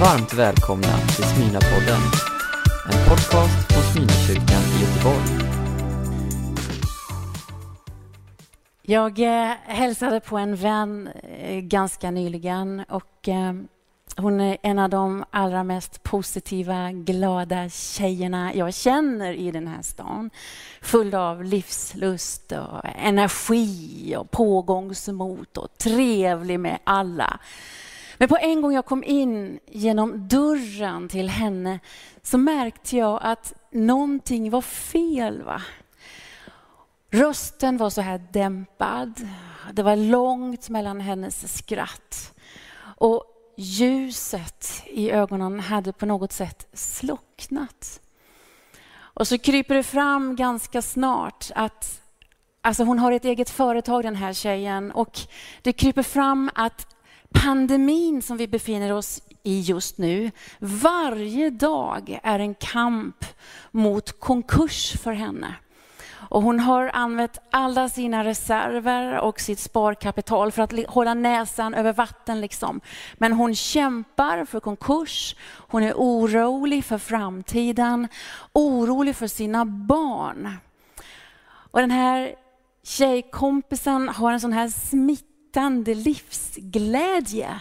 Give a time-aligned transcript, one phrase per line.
[0.00, 2.00] Varmt välkomna till Smyrnapodden,
[2.84, 5.50] en podcast från Smyrnakyrkan i Göteborg.
[8.82, 13.52] Jag eh, hälsade på en vän eh, ganska nyligen och eh,
[14.16, 19.82] hon är en av de allra mest positiva, glada tjejerna jag känner i den här
[19.82, 20.30] stan.
[20.82, 27.40] Full av livslust och energi och pågångsmot och trevlig med alla.
[28.18, 31.80] Men på en gång jag kom in genom dörren till henne
[32.22, 35.42] så märkte jag att någonting var fel.
[35.42, 35.62] Va?
[37.10, 39.28] Rösten var så här dämpad.
[39.72, 42.34] Det var långt mellan hennes skratt.
[42.96, 43.24] Och
[43.56, 48.00] ljuset i ögonen hade på något sätt slocknat.
[48.96, 52.00] Och så kryper det fram ganska snart att
[52.60, 55.20] alltså hon har ett eget företag den här tjejen och
[55.62, 56.93] det kryper fram att
[57.34, 63.24] pandemin som vi befinner oss i just nu varje dag är en kamp
[63.70, 65.54] mot konkurs för henne.
[66.28, 71.92] Och hon har använt alla sina reserver och sitt sparkapital för att hålla näsan över
[71.92, 72.40] vatten.
[72.40, 72.80] Liksom.
[73.14, 78.08] Men hon kämpar för konkurs, hon är orolig för framtiden,
[78.52, 80.56] orolig för sina barn.
[81.70, 82.34] Och den här
[82.82, 84.68] tjejkompisen har en sån här
[85.54, 87.60] smittande livsglädje.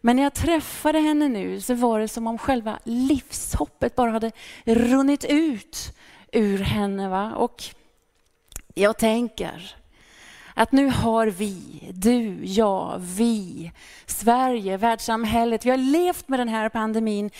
[0.00, 4.32] Men när jag träffade henne nu så var det som om själva livshoppet bara hade
[4.64, 5.92] runnit ut
[6.32, 7.08] ur henne.
[7.08, 7.32] Va?
[7.34, 7.62] Och
[8.74, 9.76] jag tänker
[10.54, 13.72] att nu har vi, du, jag, vi,
[14.06, 17.30] Sverige, världssamhället, vi har levt med den här pandemin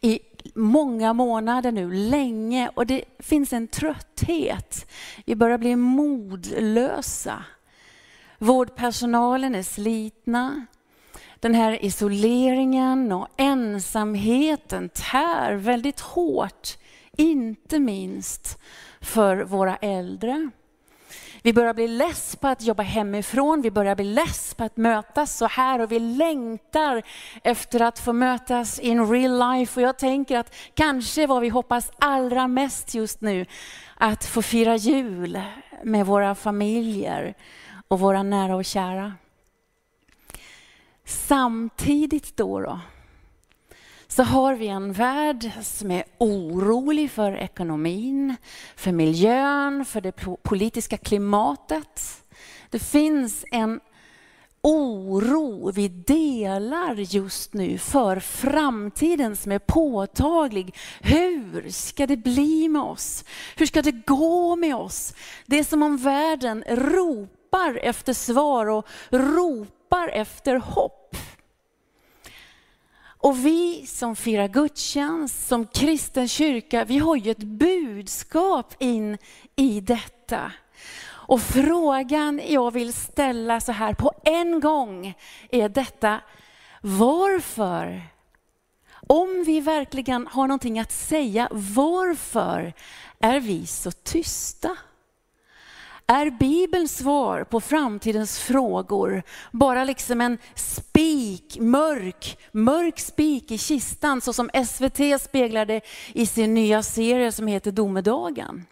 [0.00, 0.20] i
[0.54, 4.90] många månader nu, länge och det finns en trötthet.
[5.24, 7.44] Vi börjar bli modlösa.
[8.42, 10.66] Vårdpersonalen är slitna.
[11.40, 16.78] Den här isoleringen och ensamheten tär väldigt hårt,
[17.16, 18.58] inte minst
[19.00, 20.50] för våra äldre.
[21.42, 25.36] Vi börjar bli less på att jobba hemifrån, vi börjar bli less på att mötas
[25.36, 27.02] så här och vi längtar
[27.42, 29.80] efter att få mötas in real life.
[29.80, 33.46] Och jag tänker att kanske vad vi hoppas allra mest just nu,
[33.96, 35.40] att få fira jul
[35.84, 37.34] med våra familjer
[37.90, 39.12] och våra nära och kära.
[41.04, 42.80] Samtidigt då, då
[44.08, 48.36] så har vi en värld som är orolig för ekonomin,
[48.76, 50.12] för miljön, för det
[50.42, 52.24] politiska klimatet.
[52.70, 53.80] Det finns en
[54.62, 60.76] oro vi delar just nu för framtiden som är påtaglig.
[61.00, 63.24] Hur ska det bli med oss?
[63.56, 65.14] Hur ska det gå med oss?
[65.46, 67.39] Det är som om världen ropar
[67.82, 71.16] efter svar och ropar efter hopp.
[73.22, 79.18] Och vi som firar gudstjänst, som kristen kyrka, vi har ju ett budskap in
[79.56, 80.52] i detta.
[81.30, 85.14] Och frågan jag vill ställa så här på en gång
[85.50, 86.20] är detta,
[86.80, 88.02] varför?
[89.06, 92.72] Om vi verkligen har någonting att säga, varför
[93.20, 94.76] är vi så tysta?
[96.10, 99.22] Är Bibelns svar på framtidens frågor
[99.52, 105.80] bara liksom en spik, mörk, mörk spik i kistan så som SVT speglade
[106.12, 108.66] i sin nya serie som heter Domedagen?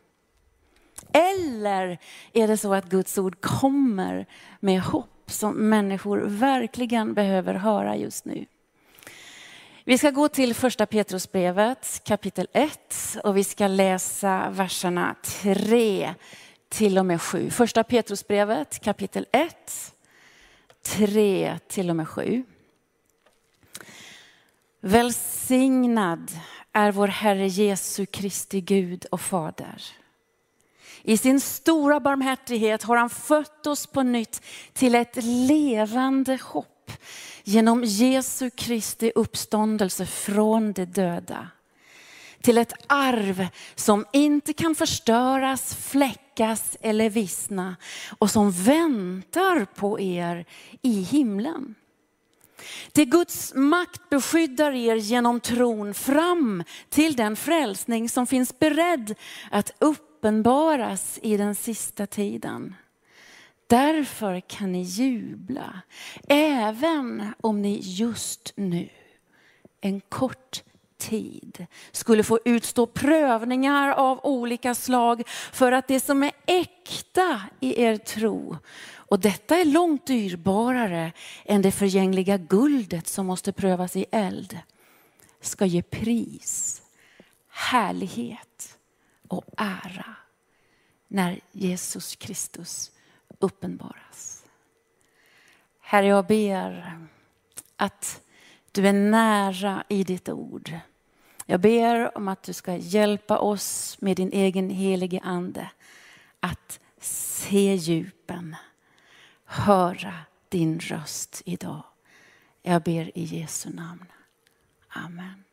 [1.13, 1.99] Eller
[2.33, 4.27] är det så att Guds ord kommer
[4.61, 8.47] med hopp som människor verkligen behöver höra just nu?
[9.85, 16.15] Vi ska gå till första Petrusbrevet kapitel 1 och vi ska läsa verserna 3
[16.69, 17.51] till och med 7.
[17.51, 19.95] Första Petrusbrevet kapitel 1,
[20.83, 22.45] 3 till och med 7.
[24.81, 26.31] Välsignad
[26.73, 29.83] är vår Herre Jesu Kristi Gud och Fader.
[31.03, 34.43] I sin stora barmhärtighet har han fött oss på nytt
[34.73, 36.93] till ett levande hopp
[37.45, 41.49] genom Jesu Kristi uppståndelse från de döda.
[42.41, 47.77] Till ett arv som inte kan förstöras, fläckas eller vissna
[48.19, 50.45] och som väntar på er
[50.83, 51.75] i himlen.
[52.93, 59.15] Till Guds makt beskyddar er genom tron fram till den frälsning som finns beredd
[59.51, 62.75] att uppenbaras i den sista tiden.
[63.67, 65.81] Därför kan ni jubla,
[66.29, 68.89] även om ni just nu,
[69.81, 70.63] en kort
[70.99, 75.23] tid skulle få utstå prövningar av olika slag
[75.53, 78.57] för att det som är äkta i er tro
[78.95, 81.13] och detta är långt dyrbarare
[81.45, 84.59] än det förgängliga guldet som måste prövas i eld
[85.41, 86.83] ska ge pris,
[87.49, 88.79] härlighet
[89.29, 90.17] och ära
[91.09, 92.91] när Jesus Kristus
[93.39, 94.45] uppenbaras.
[95.81, 96.99] Herre, jag ber
[97.77, 98.21] att
[98.73, 100.79] du är nära i ditt ord.
[101.47, 105.71] Jag ber om att du ska hjälpa oss med din egen helige ande
[106.41, 108.57] att se djupen,
[109.45, 110.15] höra
[110.49, 111.83] din röst idag.
[112.63, 114.05] Jag ber i Jesu namn.
[114.89, 115.45] Amen.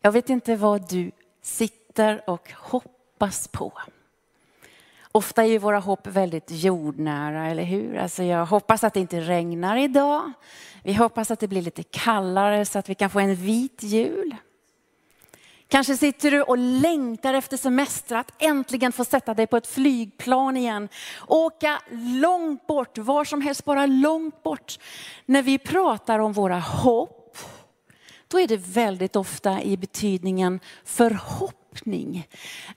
[0.00, 1.10] Jag vet inte vad du
[1.42, 3.72] sitter och hoppas på.
[5.12, 7.96] Ofta är ju våra hopp väldigt jordnära, eller hur?
[7.98, 10.32] Alltså jag hoppas att det inte regnar idag.
[10.82, 14.36] Vi hoppas att det blir lite kallare så att vi kan få en vit jul.
[15.68, 20.56] Kanske sitter du och längtar efter semester, att äntligen få sätta dig på ett flygplan
[20.56, 20.88] igen.
[21.26, 21.82] Åka
[22.20, 24.78] långt bort, var som helst, bara långt bort.
[25.26, 27.38] När vi pratar om våra hopp,
[28.28, 30.60] då är det väldigt ofta i betydningen
[31.70, 32.28] förhoppning,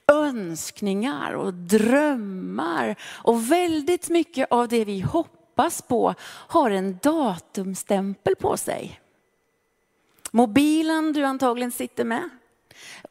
[0.08, 2.96] önskningar och drömmar.
[3.24, 6.16] Och väldigt mycket av det vi hoppas på
[6.48, 9.00] har en datumstämpel på sig.
[10.32, 12.30] Mobilen du antagligen sitter med,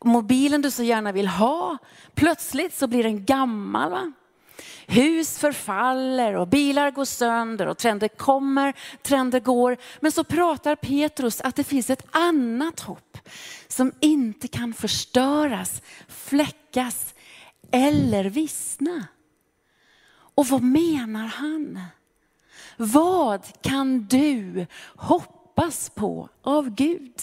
[0.04, 1.78] mobilen du så gärna vill ha,
[2.14, 3.90] plötsligt så blir den gammal.
[3.90, 4.12] Va?
[4.86, 9.76] Hus förfaller och bilar går sönder och trender kommer, trender går.
[10.00, 13.11] Men så pratar Petrus att det finns ett annat hopp
[13.68, 17.14] som inte kan förstöras, fläckas
[17.70, 19.06] eller vissna.
[20.34, 21.80] Och vad menar han?
[22.76, 27.14] Vad kan du hoppas på av Gud?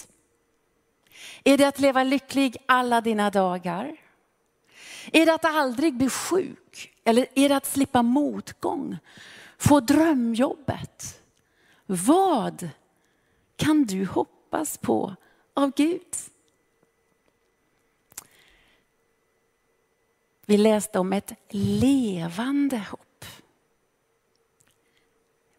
[1.44, 3.96] Är det att leva lycklig alla dina dagar?
[5.12, 6.94] Är det att aldrig bli sjuk?
[7.04, 8.98] Eller är det att slippa motgång?
[9.58, 11.22] Få drömjobbet?
[11.86, 12.70] Vad
[13.56, 15.16] kan du hoppas på
[15.60, 16.16] av Gud?
[20.46, 23.26] Vi läste om ett levande hopp.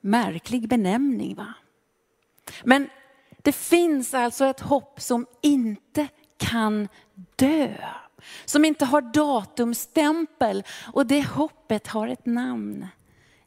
[0.00, 1.54] Märklig benämning va?
[2.64, 2.88] Men
[3.42, 6.88] det finns alltså ett hopp som inte kan
[7.36, 7.76] dö.
[8.44, 10.64] Som inte har datumstämpel.
[10.92, 12.86] Och det hoppet har ett namn.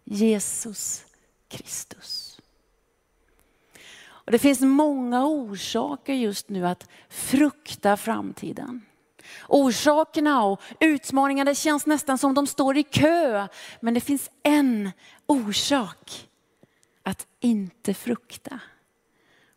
[0.03, 1.05] Jesus
[1.47, 2.32] Kristus.
[4.25, 8.81] Och det finns många orsaker just nu att frukta framtiden.
[9.47, 13.47] Orsakerna och utmaningarna, det känns nästan som de står i kö.
[13.79, 14.91] Men det finns en
[15.25, 16.27] orsak
[17.03, 18.59] att inte frukta.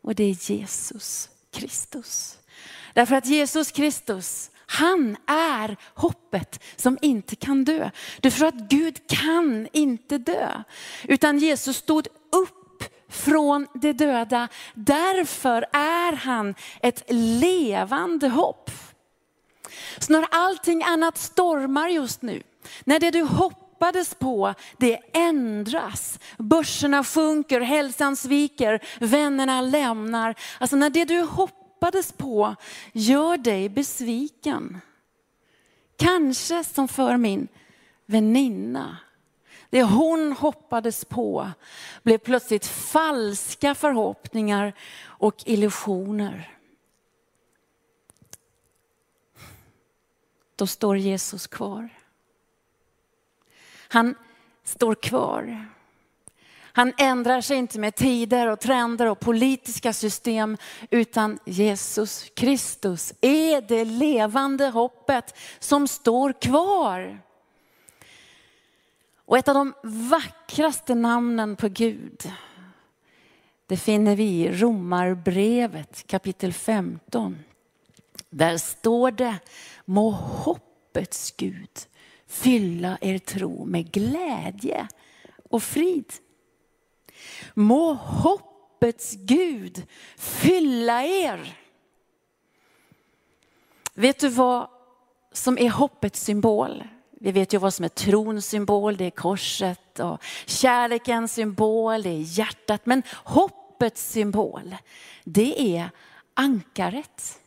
[0.03, 2.39] Och det är Jesus Kristus.
[2.95, 7.91] Därför att Jesus Kristus, han är hoppet som inte kan dö.
[8.21, 10.63] Du förstår att Gud kan inte dö.
[11.05, 12.09] Utan Jesus stod
[13.09, 14.49] från de döda.
[14.75, 18.71] Därför är han ett levande hopp.
[19.99, 22.43] Så när allting annat stormar just nu,
[22.85, 26.19] när det du hoppades på, det ändras.
[26.39, 30.35] Börserna sjunker, hälsan sviker, vännerna lämnar.
[30.59, 32.57] Alltså när det du hoppades på
[32.93, 34.81] gör dig besviken.
[35.99, 37.49] Kanske som för min
[38.07, 38.99] väninna.
[39.71, 41.51] Det hon hoppades på
[42.03, 44.73] blev plötsligt falska förhoppningar
[45.05, 46.57] och illusioner.
[50.57, 51.89] Då står Jesus kvar.
[53.89, 54.15] Han
[54.65, 55.67] står kvar.
[56.77, 60.57] Han ändrar sig inte med tider och trender och politiska system,
[60.91, 67.21] utan Jesus Kristus är det levande hoppet som står kvar.
[69.27, 72.33] Och ett av de vackraste namnen på Gud,
[73.67, 77.39] det finner vi i Romarbrevet kapitel 15.
[78.31, 79.39] Där står det,
[79.85, 81.71] må hoppets Gud
[82.27, 84.89] fylla er tro med glädje
[85.51, 86.13] och frid.
[87.55, 91.59] Må hoppets Gud fylla er.
[93.95, 94.69] Vet du vad
[95.33, 96.85] som är hoppets symbol?
[97.21, 102.09] Vi vet ju vad som är trons symbol, det är korset och kärlekens symbol, det
[102.09, 102.87] är hjärtat.
[102.87, 104.77] Men hoppets symbol,
[105.25, 105.91] det är
[106.35, 107.41] ankaret.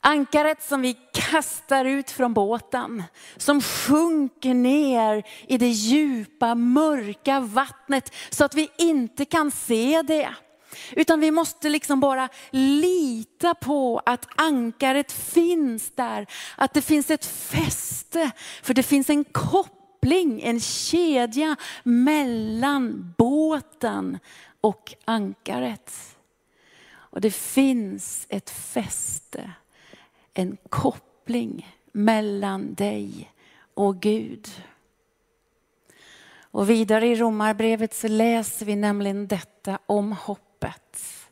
[0.00, 3.02] Ankaret som vi kastar ut från båten,
[3.36, 10.34] som sjunker ner i det djupa mörka vattnet så att vi inte kan se det.
[10.92, 17.26] Utan vi måste liksom bara lita på att ankaret finns där, att det finns ett
[17.26, 18.30] fäste,
[18.62, 19.80] för det finns en koppling
[20.42, 24.18] en kedja mellan båten
[24.60, 26.16] och ankaret.
[26.92, 29.50] Och det finns ett fäste,
[30.34, 33.32] en koppling mellan dig
[33.74, 34.48] och Gud.
[36.52, 40.12] Och vidare i Romarbrevet så läser vi nämligen detta om
[40.60, 41.28] hoppet.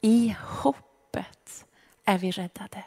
[0.00, 1.64] I hoppet
[2.04, 2.84] är vi räddade.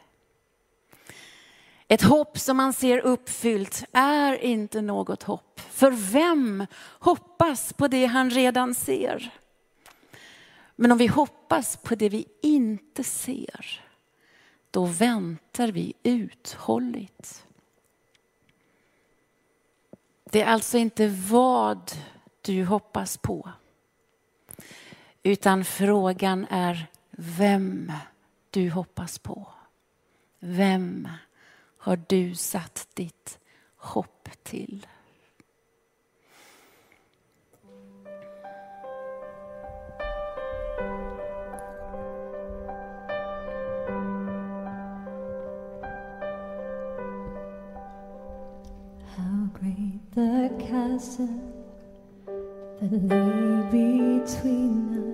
[1.88, 5.60] Ett hopp som man ser uppfyllt är inte något hopp.
[5.60, 6.66] För vem
[6.98, 9.30] hoppas på det han redan ser?
[10.76, 13.84] Men om vi hoppas på det vi inte ser,
[14.70, 17.46] då väntar vi uthålligt.
[20.24, 21.90] Det är alltså inte vad
[22.42, 23.50] du hoppas på,
[25.26, 27.92] utan frågan är vem
[28.50, 29.46] du hoppas på.
[30.38, 31.08] Vem
[31.78, 33.38] har du satt ditt
[33.76, 34.86] hopp till?
[49.16, 51.40] How great the chasm
[52.80, 55.13] that lay between us.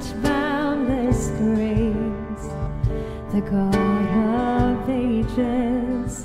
[0.00, 2.48] such boundless grace?
[3.32, 6.24] The God of ages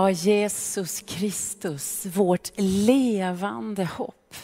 [0.00, 4.34] Ja, Jesus Kristus, vårt levande hopp.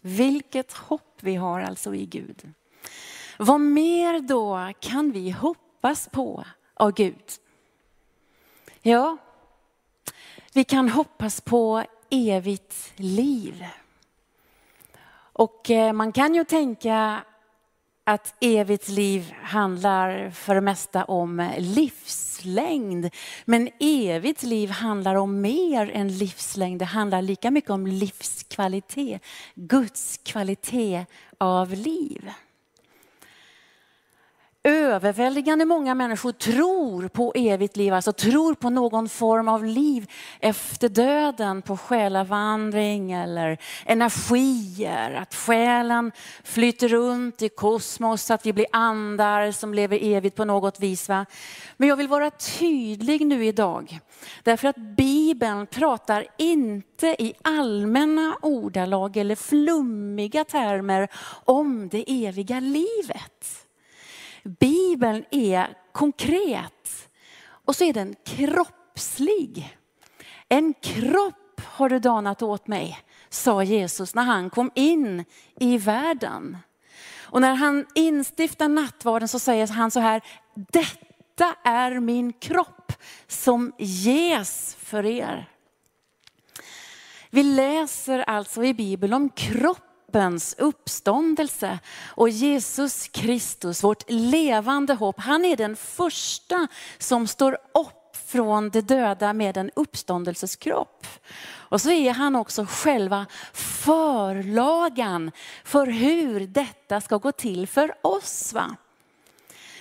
[0.00, 2.52] Vilket hopp vi har alltså i Gud.
[3.38, 7.24] Vad mer då kan vi hoppas på av Gud?
[8.82, 9.16] Ja,
[10.52, 13.64] vi kan hoppas på evigt liv.
[15.32, 17.22] Och eh, man kan ju tänka
[18.08, 23.10] att evigt liv handlar för det mesta om livslängd.
[23.44, 26.78] Men evigt liv handlar om mer än livslängd.
[26.78, 29.22] Det handlar lika mycket om livskvalitet.
[29.54, 31.06] Guds kvalitet
[31.38, 32.30] av liv.
[34.64, 40.10] Överväldigande många människor tror på evigt liv, alltså tror på någon form av liv
[40.40, 46.12] efter döden, på själavandring eller energier, att själen
[46.44, 51.08] flyter runt i kosmos, att vi blir andar som lever evigt på något vis.
[51.08, 51.26] Va?
[51.76, 53.98] Men jag vill vara tydlig nu idag,
[54.42, 61.08] därför att Bibeln pratar inte i allmänna ordalag eller flummiga termer
[61.44, 63.67] om det eviga livet.
[64.48, 67.08] Bibeln är konkret
[67.50, 69.78] och så är den kroppslig.
[70.48, 75.24] En kropp har du danat åt mig, sa Jesus när han kom in
[75.60, 76.58] i världen.
[77.30, 80.22] Och när han instiftar nattvarden så säger han så här,
[80.54, 82.92] detta är min kropp
[83.26, 85.50] som ges för er.
[87.30, 91.78] Vi läser alltså i Bibeln om kropp kroppens uppståndelse.
[92.16, 96.68] Och Jesus Kristus, vårt levande hopp, han är den första
[96.98, 101.06] som står upp från de döda med en uppståndelseskropp.
[101.70, 105.30] Och så är han också själva förlagan
[105.64, 108.52] för hur detta ska gå till för oss.
[108.52, 108.76] Va?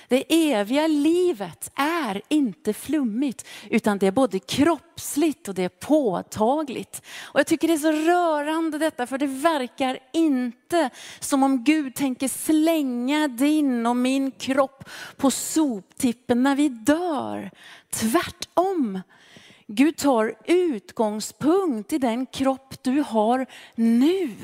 [0.08, 7.02] Det eviga livet är inte flummigt utan det är både kroppsligt och det är påtagligt.
[7.20, 10.89] Och jag tycker det är så rörande detta för det verkar inte
[11.20, 17.52] som om Gud tänker slänga din och min kropp på soptippen när vi dör.
[17.89, 19.02] Tvärtom.
[19.67, 24.36] Gud tar utgångspunkt i den kropp du har nu.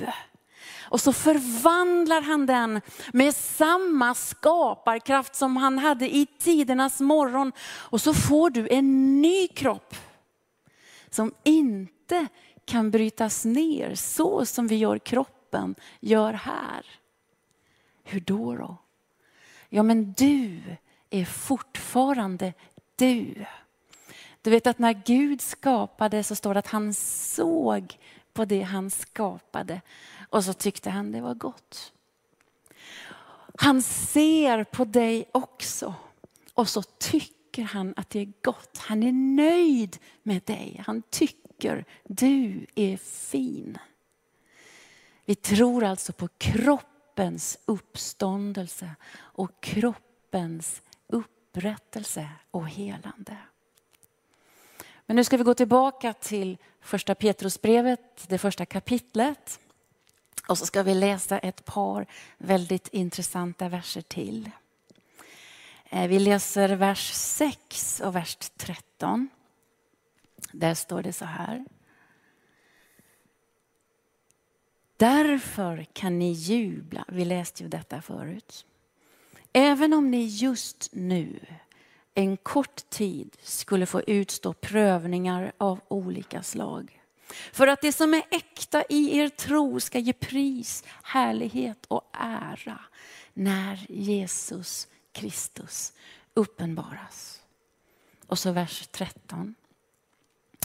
[0.82, 2.82] Och så förvandlar han den
[3.13, 7.52] med samma skaparkraft som han hade i tidernas morgon.
[7.62, 9.95] Och så får du en ny kropp
[11.10, 12.28] som inte
[12.65, 16.86] kan brytas ner så som vi gör kroppen gör här.
[18.04, 18.78] Hur då då?
[19.69, 20.62] Ja men du
[21.10, 22.54] är fortfarande
[22.95, 23.45] du.
[24.41, 27.97] Du vet att när Gud skapade så står det att han såg
[28.34, 29.82] på det han skapade
[30.34, 31.93] och så tyckte han det var gott.
[33.58, 35.96] Han ser på dig också
[36.54, 38.78] och så tycker han att det är gott.
[38.78, 40.84] Han är nöjd med dig.
[40.86, 43.78] Han tycker du är fin.
[45.26, 53.38] Vi tror alltså på kroppens uppståndelse och kroppens upprättelse och helande.
[55.06, 59.60] Men nu ska vi gå tillbaka till första Petrusbrevet, det första kapitlet.
[60.48, 62.06] Och så ska vi läsa ett par
[62.38, 64.50] väldigt intressanta verser till.
[65.89, 69.30] Eh, vi läser vers 6 och vers 13.
[70.52, 71.65] Där står det så här.
[74.98, 77.06] Därför kan ni jubla.
[77.08, 78.65] Vi läste ju detta förut.
[79.54, 81.39] Även om ni just nu
[82.13, 87.03] en kort tid skulle få utstå prövningar av olika slag.
[87.52, 92.80] För att det som är äkta i er tro ska ge pris, härlighet och ära
[93.34, 95.93] när Jesus Kristus
[96.34, 97.41] uppenbaras.
[98.28, 99.56] Och så vers 13.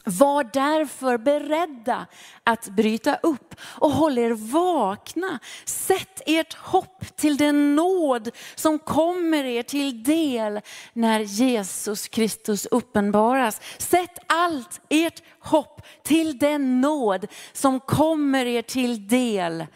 [0.09, 2.07] Var därför beredda
[2.45, 5.39] att bryta upp och håll er vakna.
[5.65, 10.61] Sätt ert hopp till den nåd som kommer er till del
[10.93, 13.61] när Jesus Kristus uppenbaras.
[13.79, 19.67] Sätt allt ert hopp till den nåd som kommer er till del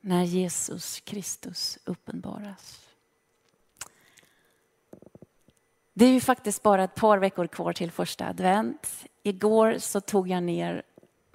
[0.00, 2.78] när Jesus Kristus uppenbaras.
[5.94, 9.04] Det är ju faktiskt bara ett par veckor kvar till första advent.
[9.22, 10.82] Igår så tog jag ner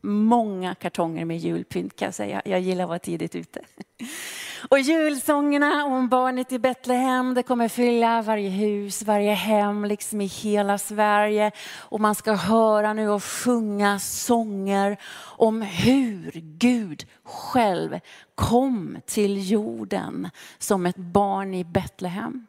[0.02, 2.42] många kartonger med julpynt kan jag säga.
[2.46, 3.62] Jag gillar att vara tidigt ute.
[4.70, 10.26] Och julsångerna om barnet i Betlehem, det kommer fylla varje hus, varje hem, liksom i
[10.26, 11.52] hela Sverige.
[11.78, 18.00] Och man ska höra nu och sjunga sånger om hur Gud själv
[18.36, 22.48] kom till jorden som ett barn i Betlehem.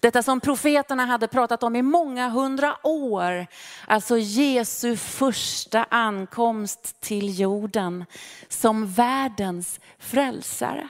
[0.00, 3.46] Detta som profeterna hade pratat om i många hundra år,
[3.86, 8.04] alltså Jesu första ankomst till jorden
[8.48, 10.88] som världens frälsare.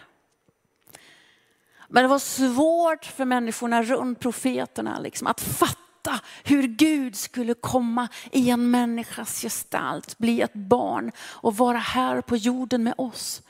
[1.88, 8.08] Men det var svårt för människorna runt profeterna liksom, att fatta hur Gud skulle komma
[8.32, 13.42] i en människas gestalt, bli ett barn och vara här på jorden med oss.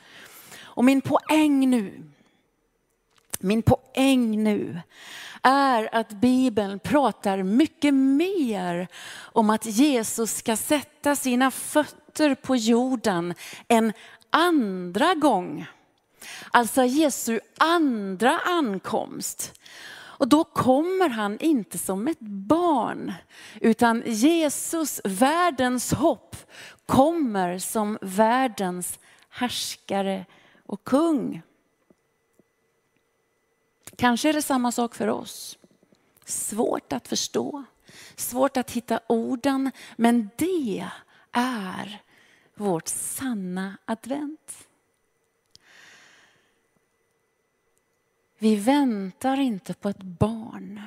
[0.61, 2.03] Och min poäng nu,
[3.43, 4.81] min poäng nu
[5.41, 8.87] är att Bibeln pratar mycket mer
[9.21, 13.33] om att Jesus ska sätta sina fötter på jorden
[13.67, 13.93] en
[14.29, 15.65] andra gång.
[16.51, 19.53] Alltså Jesu andra ankomst.
[19.93, 23.13] Och då kommer han inte som ett barn,
[23.61, 26.35] utan Jesus, världens hopp,
[26.85, 28.99] kommer som världens
[29.29, 30.25] härskare
[30.65, 31.41] och kung.
[33.95, 35.57] Kanske är det samma sak för oss.
[36.25, 37.63] Svårt att förstå,
[38.15, 40.89] svårt att hitta orden, men det
[41.31, 42.01] är
[42.55, 44.67] vårt sanna advent.
[48.37, 50.81] Vi väntar inte på ett barn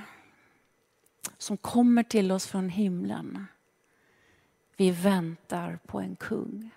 [1.38, 3.46] som kommer till oss från himlen.
[4.76, 6.70] Vi väntar på en kung.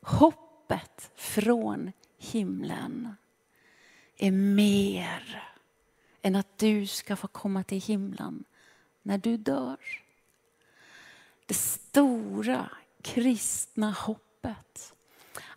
[0.00, 3.14] Hoppet från himlen
[4.22, 5.42] är mer
[6.22, 8.44] än att du ska få komma till himlen
[9.02, 9.78] när du dör.
[11.46, 12.70] Det stora
[13.02, 14.94] kristna hoppet,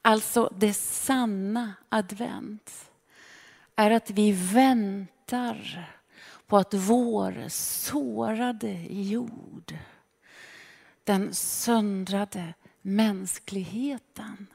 [0.01, 2.91] alltså det sanna advent,
[3.75, 5.89] är att vi väntar
[6.47, 9.77] på att vår sårade jord,
[11.03, 14.47] den söndrade mänskligheten,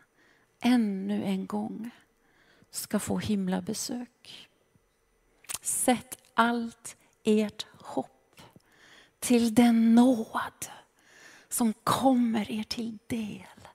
[0.60, 1.90] ännu en gång
[2.70, 4.48] ska få himlabesök.
[5.62, 8.40] Sätt allt ert hopp
[9.18, 10.66] till den nåd
[11.48, 13.68] som kommer er till del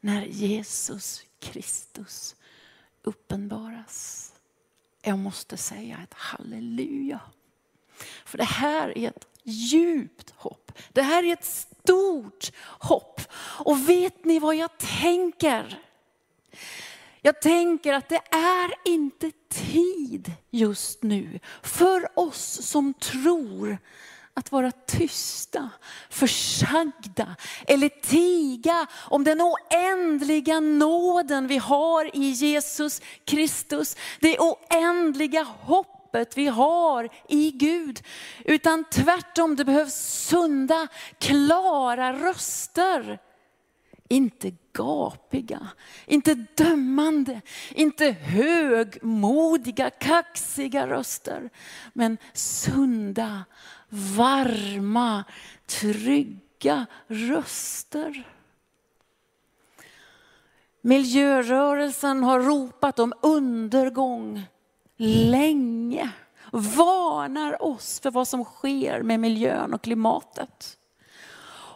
[0.00, 2.36] när Jesus Kristus
[3.02, 4.32] uppenbaras.
[5.02, 7.20] Jag måste säga ett halleluja.
[8.24, 10.72] För det här är ett djupt hopp.
[10.92, 13.20] Det här är ett stort hopp.
[13.36, 15.80] Och vet ni vad jag tänker?
[17.26, 23.78] Jag tänker att det är inte tid just nu för oss som tror
[24.34, 25.70] att vara tysta,
[26.10, 33.96] försagda eller tiga om den oändliga nåden vi har i Jesus Kristus.
[34.20, 38.02] Det oändliga hoppet vi har i Gud.
[38.44, 43.18] Utan tvärtom, det behövs sunda, klara röster.
[44.08, 45.68] Inte gapiga,
[46.06, 47.40] inte dömande,
[47.70, 51.50] inte högmodiga, kaxiga röster.
[51.92, 53.44] Men sunda,
[53.88, 55.24] varma,
[55.66, 58.26] trygga röster.
[60.80, 64.42] Miljörörelsen har ropat om undergång
[64.96, 66.10] länge.
[66.52, 70.78] Varnar oss för vad som sker med miljön och klimatet.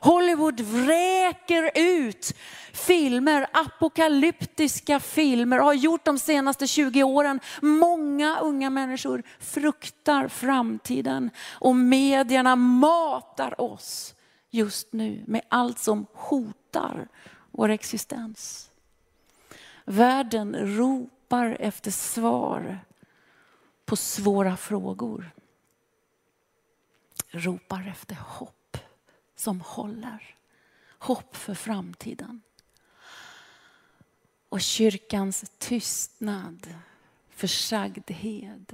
[0.00, 2.34] Hollywood vräker ut
[2.72, 7.40] filmer, apokalyptiska filmer, och har gjort de senaste 20 åren.
[7.60, 14.14] Många unga människor fruktar framtiden och medierna matar oss
[14.50, 17.08] just nu med allt som hotar
[17.50, 18.70] vår existens.
[19.84, 22.78] Världen ropar efter svar
[23.86, 25.30] på svåra frågor.
[27.30, 28.57] Ropar efter hopp
[29.38, 30.34] som håller.
[30.98, 32.42] Hopp för framtiden.
[34.48, 36.74] Och kyrkans tystnad,
[37.30, 38.72] försagdhet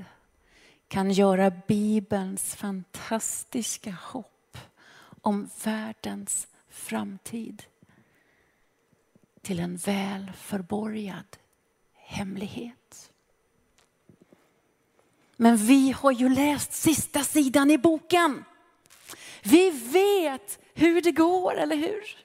[0.88, 4.58] kan göra Bibelns fantastiska hopp
[5.20, 7.62] om världens framtid
[9.42, 11.36] till en väl förborgad
[11.92, 13.10] hemlighet.
[15.36, 18.44] Men vi har ju läst sista sidan i boken.
[19.42, 22.24] Vi vet hur det går, eller hur?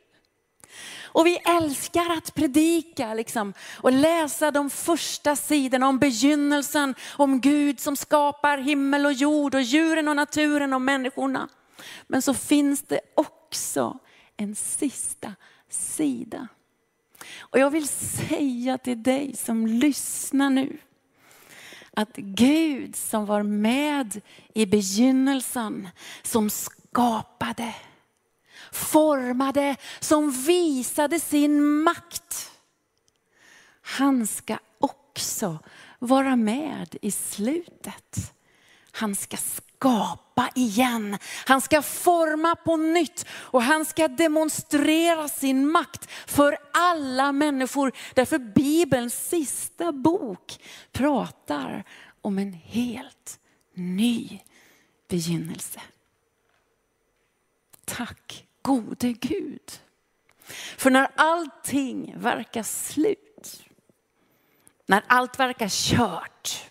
[1.11, 7.79] Och vi älskar att predika liksom, och läsa de första sidorna om begynnelsen, om Gud
[7.79, 11.49] som skapar himmel och jord och djuren och naturen och människorna.
[12.07, 13.99] Men så finns det också
[14.37, 15.35] en sista
[15.69, 16.47] sida.
[17.39, 20.77] Och jag vill säga till dig som lyssnar nu,
[21.99, 24.21] att Gud som var med
[24.53, 25.89] i begynnelsen,
[26.23, 27.75] som skapade,
[28.71, 32.51] formade, som visade sin makt.
[33.81, 35.59] Han ska också
[35.99, 38.33] vara med i slutet.
[38.99, 41.17] Han ska skapa igen.
[41.45, 47.91] Han ska forma på nytt och han ska demonstrera sin makt för alla människor.
[48.13, 50.59] Därför Bibelns sista bok
[50.91, 51.83] pratar
[52.21, 53.39] om en helt
[53.73, 54.39] ny
[55.07, 55.81] begynnelse.
[57.85, 59.71] Tack gode Gud.
[60.77, 63.63] För när allting verkar slut,
[64.85, 66.68] när allt verkar kört,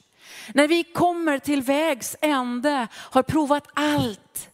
[0.55, 4.51] när vi kommer till vägs ände, har provat allt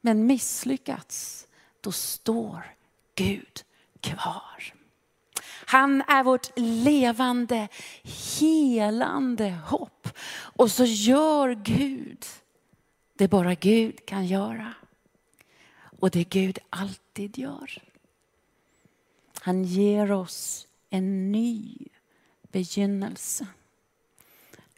[0.00, 1.46] men misslyckats,
[1.80, 2.74] då står
[3.14, 3.64] Gud
[4.00, 4.74] kvar.
[5.66, 7.68] Han är vårt levande,
[8.38, 10.08] helande hopp.
[10.30, 12.24] Och så gör Gud
[13.18, 14.74] det bara Gud kan göra.
[16.00, 17.82] Och det Gud alltid gör.
[19.40, 21.76] Han ger oss en ny
[22.42, 23.46] begynnelse.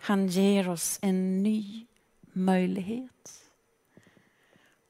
[0.00, 1.86] Han ger oss en ny
[2.32, 3.50] möjlighet.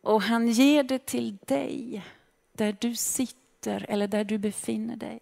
[0.00, 2.04] Och han ger det till dig
[2.52, 5.20] där du sitter eller där du befinner dig.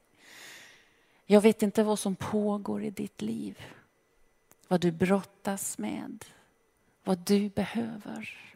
[1.27, 3.63] Jag vet inte vad som pågår i ditt liv.
[4.69, 6.25] Vad du brottas med.
[7.05, 8.55] Vad du behöver.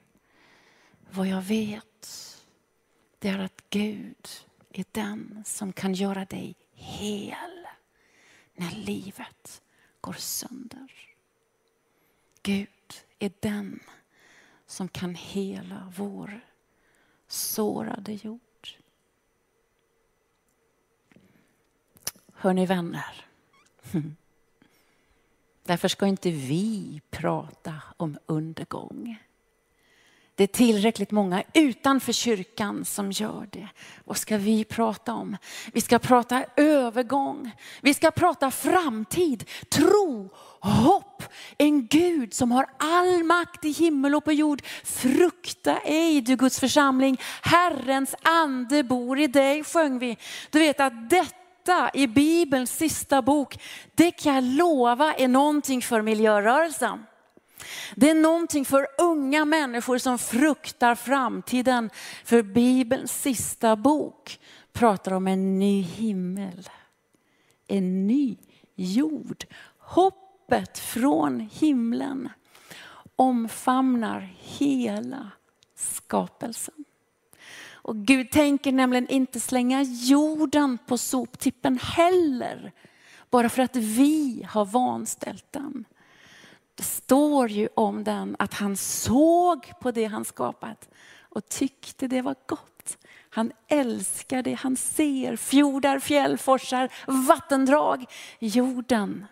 [1.11, 2.09] Vad jag vet,
[3.19, 4.29] det är att Gud
[4.71, 7.67] är den som kan göra dig hel
[8.55, 9.63] när livet
[10.01, 11.12] går sönder.
[12.43, 12.69] Gud
[13.19, 13.81] är den
[14.67, 16.41] som kan hela vår
[17.29, 18.41] sårade jord.
[22.33, 23.27] Hörni vänner,
[25.65, 29.19] därför ska inte vi prata om undergång.
[30.35, 33.69] Det är tillräckligt många utanför kyrkan som gör det.
[34.05, 35.37] Vad ska vi prata om?
[35.73, 37.51] Vi ska prata övergång.
[37.81, 40.29] Vi ska prata framtid, tro,
[40.61, 41.12] hopp.
[41.59, 44.63] En Gud som har all makt i himmel och på jord.
[44.85, 47.21] Frukta ej du Guds församling.
[47.43, 50.17] Herrens ande bor i dig sjöng vi.
[50.51, 53.59] Du vet att detta i Bibelns sista bok,
[53.95, 57.07] det kan jag lova är någonting för miljörörelsen.
[57.95, 61.91] Det är någonting för unga människor som fruktar framtiden.
[62.25, 64.41] För Bibelns sista bok
[64.73, 66.69] pratar om en ny himmel,
[67.69, 68.37] en ny
[68.75, 69.45] jord.
[69.79, 72.29] hopp, Hoppet från himlen
[73.17, 75.31] omfamnar hela
[75.75, 76.85] skapelsen.
[77.73, 82.73] Och Gud tänker nämligen inte slänga jorden på soptippen heller.
[83.31, 85.85] Bara för att vi har vanställt den.
[86.75, 90.89] Det står ju om den att han såg på det han skapat
[91.21, 92.99] och tyckte det var gott.
[93.31, 96.93] Han älskar det han ser, fjordar, fjäll, forsar,
[97.27, 98.05] vattendrag.
[98.39, 99.27] Jorden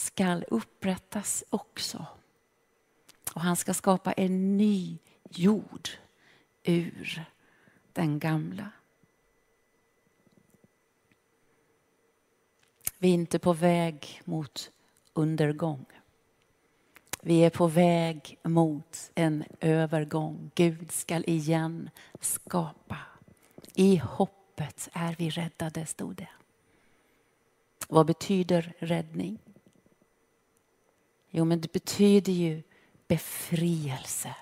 [0.00, 2.06] skall upprättas också.
[3.34, 4.98] Och han ska skapa en ny
[5.30, 5.88] jord
[6.62, 7.24] ur
[7.92, 8.70] den gamla.
[12.98, 14.70] Vi är inte på väg mot
[15.12, 15.86] undergång.
[17.22, 20.50] Vi är på väg mot en övergång.
[20.54, 22.98] Gud skall igen skapa.
[23.74, 26.28] I hoppet är vi räddade, stod det.
[27.88, 29.38] Vad betyder räddning?
[31.30, 32.62] Jo, men det betyder ju
[33.08, 34.34] befrielse,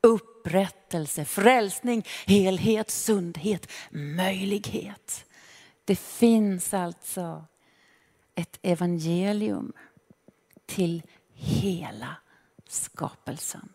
[0.00, 5.24] upprättelse, frälsning, helhet, sundhet, möjlighet.
[5.84, 7.44] Det finns alltså
[8.34, 9.72] ett evangelium
[10.66, 12.16] till hela
[12.66, 13.68] skapelsen.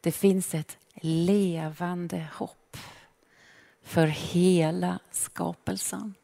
[0.00, 2.76] Det finns ett levande hopp
[3.82, 6.14] för hela skapelsen.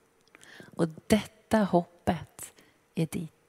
[0.76, 2.52] Och detta hoppet
[2.94, 3.39] är ditt.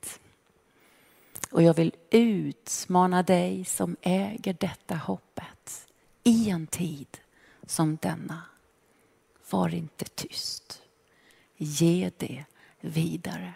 [1.51, 5.87] Och jag vill utmana dig som äger detta hoppet
[6.23, 7.17] i en tid
[7.65, 8.41] som denna.
[9.49, 10.81] Var inte tyst.
[11.57, 12.45] Ge det
[12.79, 13.53] vidare.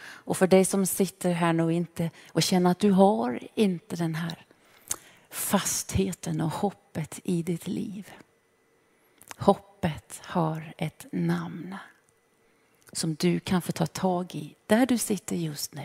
[0.00, 3.96] Och för dig som sitter här nu och inte och känner att du har inte
[3.96, 4.46] den här
[5.30, 8.12] fastheten och hoppet i ditt liv.
[9.36, 11.76] Hoppet har ett namn
[12.92, 15.84] som du kan få ta tag i där du sitter just nu.